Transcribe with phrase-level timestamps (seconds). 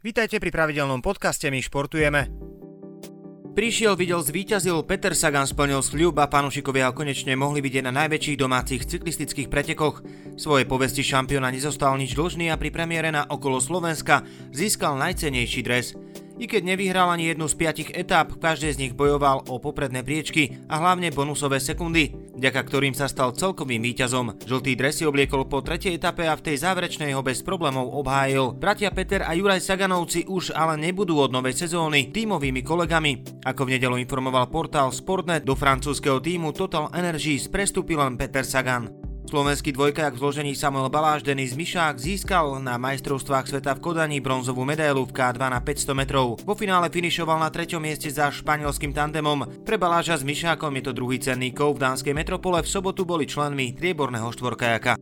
[0.00, 2.32] Vítajte pri pravidelnom podcaste My športujeme.
[3.52, 8.40] Prišiel, videl, zvíťazil, Peter Sagan splnil sľub a panušikovia ho konečne mohli vidieť na najväčších
[8.40, 10.00] domácich cyklistických pretekoch.
[10.40, 14.24] Svoje povesti šampióna nezostal nič dlžný a pri premiére na okolo Slovenska
[14.56, 15.92] získal najcenejší dres.
[16.40, 20.56] I keď nevyhral ani jednu z piatich etáp, každé z nich bojoval o popredné priečky
[20.72, 24.40] a hlavne bonusové sekundy, vďaka ktorým sa stal celkovým víťazom.
[24.48, 28.56] Žltý dres si obliekol po tretej etape a v tej záverečnej ho bez problémov obhájil.
[28.56, 33.44] Bratia Peter a Juraj Saganovci už ale nebudú od novej sezóny tímovými kolegami.
[33.44, 38.99] Ako v nedelu informoval portál Sportnet, do francúzského týmu Total Energies prestúpil len Peter Sagan.
[39.30, 44.66] Slovenský dvojkajak v zložení Samuel Baláš Denis Mišák získal na majstrovstvách sveta v Kodani bronzovú
[44.66, 46.42] medailu v K2 na 500 metrov.
[46.42, 49.46] Vo finále finišoval na treťom mieste za španielským tandemom.
[49.62, 52.58] Pre Baláža s Mišákom je to druhý cenný kov v dánskej metropole.
[52.58, 54.98] V sobotu boli členmi trieborného štvorkajaka.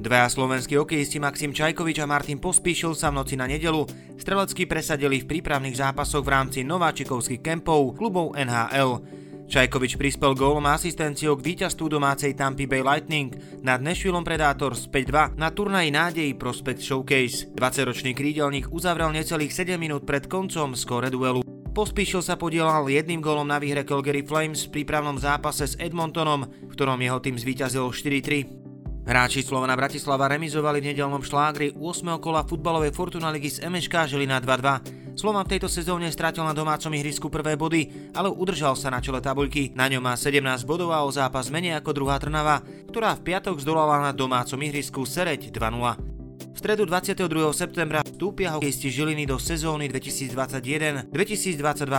[0.00, 3.84] Dvaja slovenskí hokejisti Maxim Čajkovič a Martin Pospíšil sa v noci na nedelu
[4.16, 9.20] strelecky presadili v prípravných zápasoch v rámci nováčikovských kempov klubov NHL.
[9.50, 13.34] Čajkovič prispel gólom a asistenciou k víťazstvu domácej Tampa Bay Lightning
[13.66, 17.50] nad Nashvilleom Predators 5-2 na turnaji nádejí Prospect Showcase.
[17.58, 21.42] 20-ročný krídelník uzavrel necelých 7 minút pred koncom skore duelu.
[21.74, 26.70] Pospíšil sa podielal jedným gólom na výhre Calgary Flames v prípravnom zápase s Edmontonom, v
[26.70, 29.02] ktorom jeho tým zvíťazil 4-3.
[29.02, 32.22] Hráči Slovana Bratislava remizovali v nedelnom šlágri 8.
[32.22, 34.99] kola futbalovej Fortuna ligy z MŠK Žilina 2-2.
[35.18, 39.18] Slovan v tejto sezóne strátil na domácom ihrisku prvé body, ale udržal sa na čele
[39.18, 39.74] tabuľky.
[39.74, 43.60] Na ňom má 17 bodov a o zápas menej ako druhá Trnava, ktorá v piatok
[43.60, 46.20] zdolala na domácom ihrisku Sereď 2-0.
[46.50, 47.26] V stredu 22.
[47.56, 51.08] septembra vstúpia hokejisti Žiliny do sezóny 2021-2022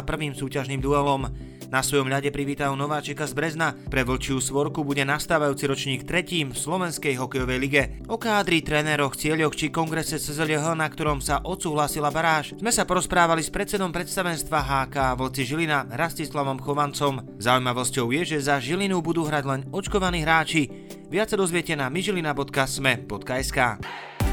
[0.04, 1.30] prvým súťažným duelom.
[1.72, 3.72] Na svojom ľade privítajú nováčika z Brezna.
[3.88, 7.84] Pre vlčiu svorku bude nastávajúci ročník tretím v Slovenskej hokejovej lige.
[8.12, 13.40] O kádri, tréneroch, cieľoch či kongrese SZLH, na ktorom sa odsúhlasila baráž, sme sa porozprávali
[13.40, 17.40] s predsedom predstavenstva HK Vlci Žilina Rastislavom Chovancom.
[17.40, 20.68] Zaujímavosťou je, že za Žilinu budú hrať len očkovaní hráči.
[21.08, 23.60] Viac sa dozviete na myžilina.sme.sk.